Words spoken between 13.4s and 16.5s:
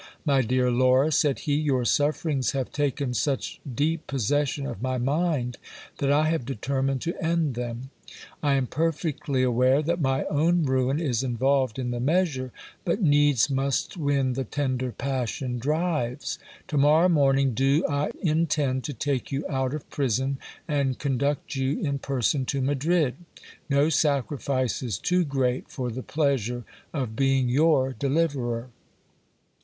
must when the tender passion drives.